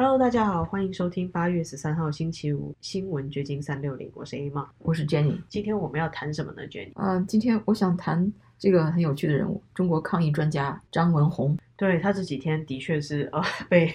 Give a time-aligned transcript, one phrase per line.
[0.00, 5.36] Hello，大家好，欢迎收听八月十三号星期五新闻掘金三六零，我是 A 妈，我是 Jenny。
[5.48, 6.92] 今天我们要谈什么呢？Jenny？
[6.94, 11.58] 呃，今天我想谈这个很有趣的人物——中国抗疫专家张文宏。
[11.76, 13.92] 对他这几天的确是呃 被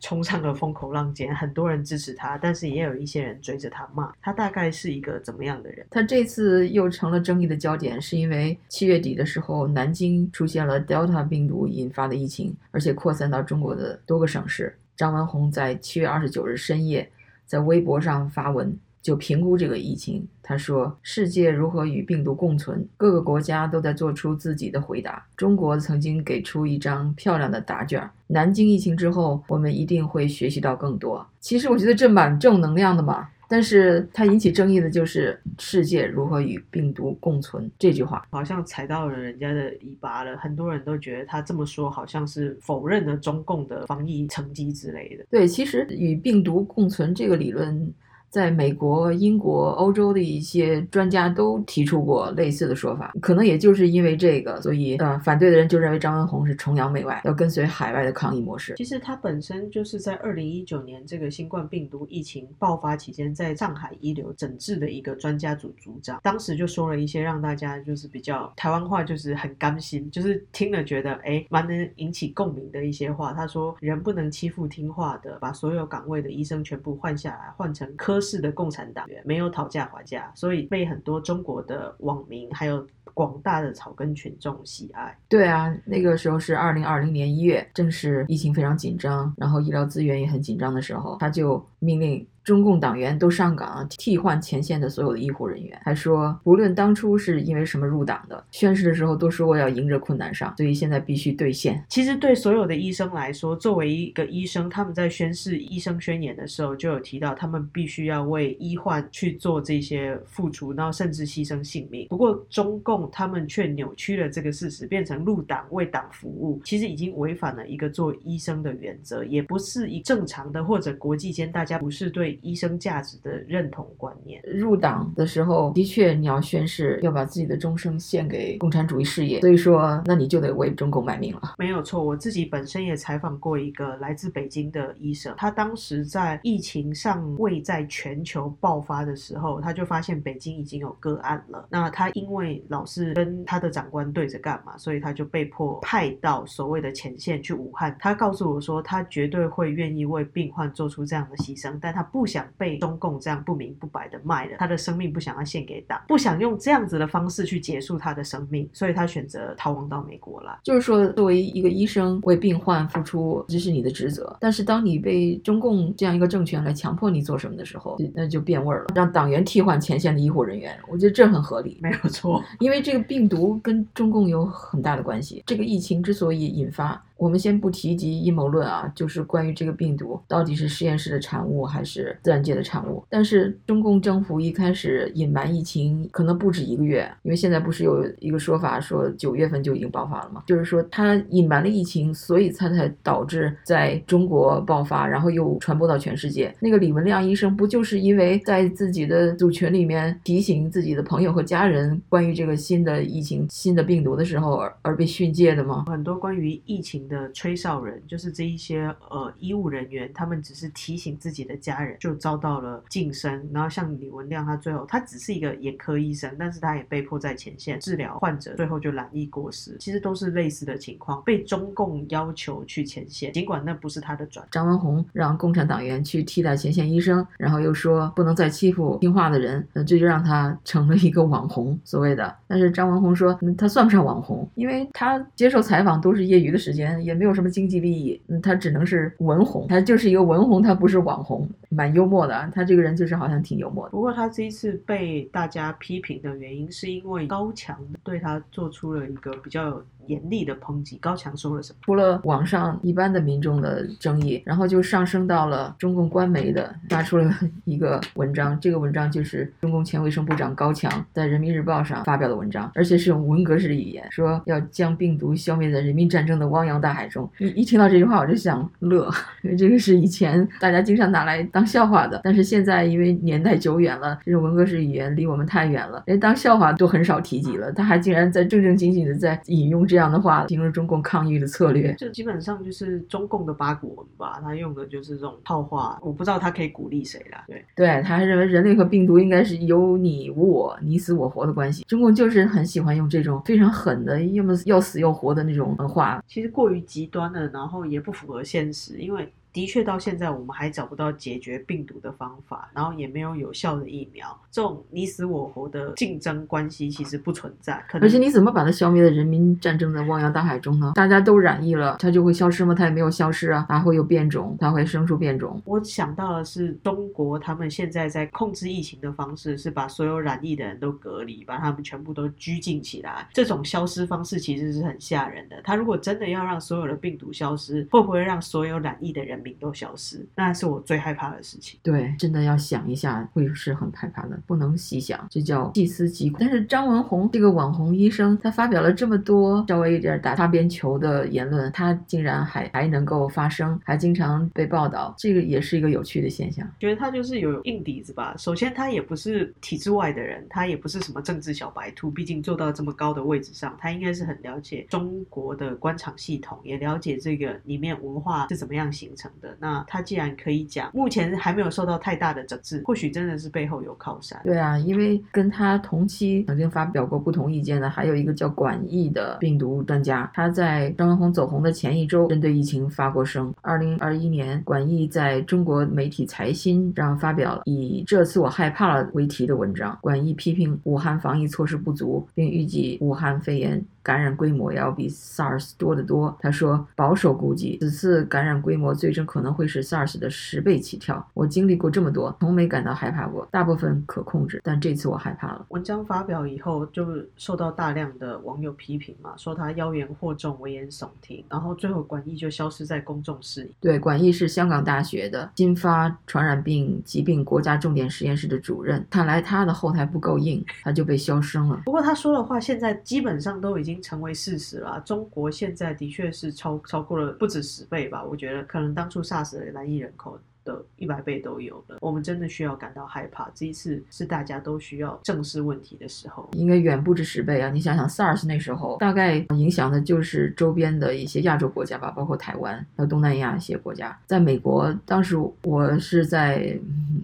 [0.00, 4.10] 冲上了风口浪尖，很多人支持他，但是也有一些人追着他骂。
[4.22, 5.86] 他大概是一个怎么样的人？
[5.90, 14.74] 他这次又成了争议的焦点，是因为七月底的时候，南京出现了 Delta 病毒引发的疫情，而且扩散到中国的多个省市。
[15.02, 17.10] 张文宏在七月二十九日深夜
[17.44, 20.24] 在微博上发文，就评估这个疫情。
[20.40, 22.86] 他说：“世界如何与病毒共存？
[22.96, 25.26] 各个国家都在做出自己的回答。
[25.36, 28.08] 中国曾经给出一张漂亮的答卷。
[28.28, 31.26] 南京疫情之后，我们一定会学习到更多。
[31.40, 40.34] 其实我觉得这蛮正能量的嘛。”但是它引起争议的就是世界如何与病毒共存这句话，好像踩到了人家的尾巴了。
[40.38, 45.26] 很多人都觉得他这么说好像是否认了中共的防疫成绩之类的。
[45.30, 47.92] 对，其实与病毒共存这个理论。
[48.32, 58.72] 在美国、英国、欧洲的一些专家都提出过类似的说法，可能也就是因为这个，所以呃，反对的人就认为张文宏是崇洋媚外，要跟随海外的抗疫模式。
[58.78, 73.34] 其实他本身就是在二零一九年这个新冠病毒疫情爆发期间，在上海一流整治的一个专家组组长，当时就说了一些让大家就是比较台湾话，就是很甘心，就是听了觉得哎，蛮能引起共鸣的一些话。
[73.34, 85.14] 他说：“人不能欺负听话的，把所有岗位的医生全部换下来，换成科。”是的，共产党员没有讨价还价，所以被很多中国的网民还有广大的草根群众喜爱。
[85.28, 92.26] 对啊，那个时候是二零二零年一月，正是疫情非常紧张，然后医疗资源也很紧张的时候，他就命令。
[92.44, 101.84] 中共党员都上岗替换前线的所有的医护人员，还说无论当初是因为什么入党的，宣誓的时候都说过要迎着困难上，所以现在必须兑现。
[101.88, 112.08] 其实对所有的医生来说，作为一个医生，他们在宣誓医生宣言的时候就有提到，他们必须要为医患去做这些付出，然后甚至牺牲性命。
[112.08, 122.31] 不过中共他们却扭曲了这个事实，变成入党为党服务，其实已经违反了一个做医生的原则，也不是一正常的或者国际间大家不是对。
[122.42, 124.42] 医生价值的认同观念。
[124.44, 131.54] 入党的时候，的确你要宣誓要把自己的终生献给共产主义事业，所以说那你就得为中共卖命了。
[131.58, 141.66] 没有错，我自己本身也采访过一个来自北京的医生，他当时在疫情尚未在全球爆发的时候，他就发现北京已经有个案了。
[141.68, 147.94] 那他因为老是跟他的长官对着干嘛，所以他就被迫派到所谓的前线去武汉。
[148.00, 152.21] 他告诉我说，他绝对会愿意为病患做出这样的牺牲，但他不。
[152.22, 160.56] 不想被中共这样不明不白的卖了，他的生命不想要献给党，不想用这样子的方式去结束他的生命，所以他选择逃亡到美国来。
[160.62, 164.36] 就是说，作为一个医生为病患付出，这是你的职责。
[164.38, 168.92] 但是当你被中共这样一个政权来强迫你做什么的时候，那就变味儿了。
[168.94, 172.40] 让党员替换前线的医护人员，我觉得这很合理，没有错。
[172.60, 175.42] 因为这个病毒跟中共有很大的关系。
[175.44, 177.02] 这个疫情之所以引发。
[177.22, 183.04] 我们先不提及阴谋论啊，就是关于这个病毒到底是实验室的产物还是自然界的产物。
[183.08, 190.42] 但是中共政府一开始隐瞒疫情可能不止一个月，因为现在不是有一个说法说九月份就已经爆发了吗？
[190.48, 196.52] 就是说他隐瞒了疫情，所以他才导致在中国爆发，然后又传播到全世界。
[196.58, 205.84] 那个李文亮医生不就是因为在自己的组群里面提醒自己的朋友和家人关于这个新的疫情、新的病毒的时候而而被训诫的吗？
[205.86, 207.08] 很多关于疫情。
[207.12, 213.46] 的吹哨人就是这一些呃医务人员，他们只是提醒自己的家人，就遭到了晋升。
[213.52, 219.76] 然后像李文亮，他最后他只是一个眼科医生，但是他也被迫在前线治疗患者，最后就染疫过世。
[219.78, 224.46] 其实都是类似的情况，被中共要求去前线，尽管那不是他的转。
[224.50, 232.34] 张文宏让共产党员去替代前线医生，然后又说不能再欺负听话的人，那这就让他成了一个网红，所谓的。
[232.46, 237.01] 但是张文宏说他算不上网红，因为他接受采访都是业余的时间。
[237.02, 243.90] 也没有什么经济利益，嗯，他只能是文红，他就是一个文红，他不是网红，蛮幽默的，他这个人就是好像挺幽默的。
[243.90, 249.82] 不过他这一次被大家批评的原因，是因为高强对他做出了一个比较。
[250.06, 251.78] 严厉的抨击，高强说了什么？
[251.82, 257.30] 除了网上一般的民众的争议，然后就上升到了中共官媒的发出了
[257.64, 258.58] 一个文章。
[258.60, 267.30] 这个文章就是中共前卫生部长高强在人民日报上发表的文章，而且是用文革式语言，说要将病毒消灭在人民战争的汪洋大海中。
[267.38, 269.08] 一一听到这句话，我就想乐，
[269.42, 277.70] 因 为这个是以前大家经常拿来当笑话的，但是现在因为年代久远了，这种文革式语言离我们太远了，连当笑话都很少提及了。
[277.72, 279.82] 他还竟然在正正经经的在引用。
[279.92, 281.92] 这样的话形容中共抗疫的策略。
[281.96, 285.98] 就基本上就是中共的八股文吧，他用的就是这种套话。
[286.00, 287.44] 我不知道他可以鼓励谁啦。
[287.46, 291.84] 对，对，他还认为人类和病毒应该是有你无我、你死我活的关系。
[291.84, 296.24] 中共就是很喜欢用这种非常狠的，要么要死要活的那种话。
[296.26, 299.30] 其实过于极端了，然后也不符合现实，因为。
[299.52, 304.26] 的确，到现在我们还找不到解决病毒的方法，然后也没有有效的疫苗。
[304.50, 307.84] 这种你死我活的竞争关系其实不存在。
[307.92, 309.12] 而且你怎么把它消灭的？
[309.12, 310.92] 人民战争在汪洋大海中呢？
[310.94, 312.74] 大家都染疫了，它就会消失吗？
[312.74, 315.60] 它也没有消失啊，它会有变种，它会生出变种。
[315.66, 323.28] 我想到的是，中国他们现在在控制疫情的方式是把所有染疫的人都隔离，把他们全部都拘禁起来。
[323.34, 325.60] 这种消失方式其实是很吓人的。
[325.62, 329.41] 他如果真的要让所有的病毒消失，会不会让所有染疫的人？
[329.58, 331.78] 都消失，那是我最害怕的事情。
[331.82, 336.38] 对，真的要想一下，会是很害怕的，不能细想，这叫细思极恐。
[336.40, 346.68] 但是张文宏这个网红医生，他发表了这么多稍微有点打擦边球的言论，他竟然还还能够发声，还经常被报道，这个也是一个有趣的现象。
[346.78, 348.34] 觉得他就是有硬底子吧。
[348.36, 359.56] 首先，他也不是体制外的人，他也不是什么政治小白兔，毕竟做到这么高的位置上，他应该是很了解中国的官场系统，也了解这个里面文化是怎么样形成的。
[359.58, 364.40] 那他既然可以讲，目前还没有受到太大的整治，或许真的是背后有靠山。
[364.44, 373.52] 对啊，因为跟他同期曾经发表过不同意见的，还有一个叫管义的病毒专家，他在张文宏走红的前一周，针对疫情发过声。
[373.60, 383.84] 二零二一年，管义在中国媒体财新上发表了以“这次我害怕了”为题的文章，管义批评武汉防疫措施不足，并预计武汉肺炎。
[384.02, 386.36] 感染规模要比 SARS 多得多。
[386.40, 391.24] 他说，保守估计，此次感染规模最终可能会是 SARS 的十倍起跳。
[391.34, 395.64] 我经历过这么多，从没感到害怕过，大部分可控制，但这次我害怕了。
[395.68, 397.06] 文章发表以后，就
[397.36, 403.70] 受到大量的网友批评嘛，说他妖言惑众、危言耸听，然后最后管义就消失在公众视野。
[403.80, 411.80] 对，管义是香港大学的新发传染病疾病国家重点实验室的主任，看来他的后台不够硬，他就被消声了。
[411.84, 413.91] 不过他说的话，现在基本上都已经。
[413.92, 415.00] 已经成为事实了。
[415.04, 418.24] 中国现在的确是超超过了不止十倍吧？
[418.24, 420.38] 我觉得可能当初 SARS 的蓝亿人口。
[420.64, 423.50] 的一百倍都有了，我们真的需要感到害怕。
[423.54, 427.70] 这一次是大家都需要正视问题的时候，应该远不止十倍啊！
[427.70, 434.16] 你想想，SARS 那时候大概影响的就是周边的一些亚洲国家吧，包括台湾还有东南亚一些国家。
[434.26, 436.78] 在美国，当时我是在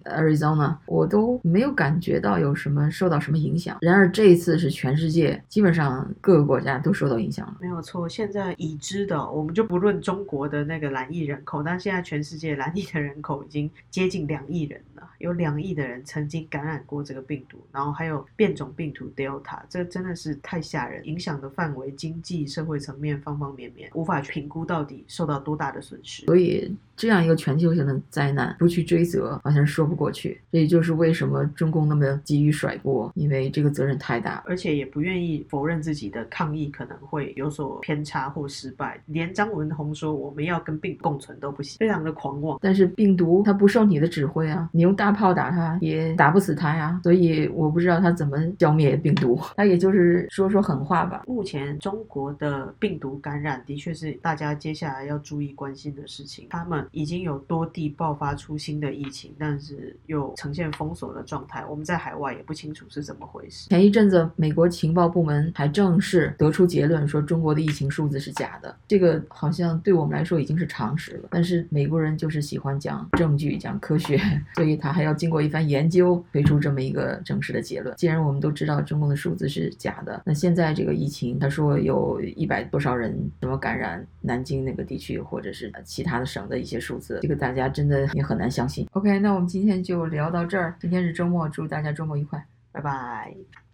[0.04, 3.78] Arizona，我都没有感觉到有什么受到什么影响。
[3.80, 7.56] 然而这一次是全世界基本上各个国家都受到影响了。
[7.60, 13.27] 没有错，现在已知的，我们就不论中国的那个蓝裔人口，但现在全世界蓝裔的人口。
[13.28, 26.24] 口已经接近两亿人了，有两亿的人曾经感染过这个病毒，然后还有变种病毒 Delta，这真的是太吓人，影响的范围、经济社会层面方方面面，无法去评估到底受到多大的损失。
[26.24, 30.40] 所以这样一个全球性的灾难，不去追责好像说不过去。
[30.50, 38.98] 这也就是为什么中共那么急于甩锅，因为这个责任太大，而且也不愿意否认自己的抗疫可能会有所偏差或失败。
[39.04, 42.58] 连张文宏说我们要跟病共存都不行，非常的狂妄。
[42.62, 43.17] 但是病。
[43.18, 51.24] 毒它不受你的指挥啊，你用大炮打它也打不死它呀，所以我不知道它怎么消灭病毒， 它也就是说说狠话吧。
[51.26, 56.46] 目前中国的病毒感染的确是大家接下来要注意关心的事情。
[56.50, 63.68] 他们已经有多地爆发出新的疫情，但是又呈现封锁的状态，我们在海外也不清楚是怎么回事。
[63.70, 71.28] 前一阵子，美国情报部门还正式得出结论，说中国的疫情数字是假的，这个好像对我们来说已经是常识了。
[71.30, 73.07] 但是美国人就是喜欢讲。
[73.12, 74.20] 证据讲科学，
[74.56, 77.94] 所以他还要经过一番研究，推出这么一个正式的结论。
[77.96, 88.86] 既然我们都知道中共的数字是假的，那现在这个疫情，他说有一百多少人什么感染南京那个地区，或者是其他的省的一些数字，这个大家真的也很难相信。
[88.92, 90.74] OK，那我们今天就聊到这儿。
[90.80, 93.67] 今天是周末，祝大家周末愉快，拜拜。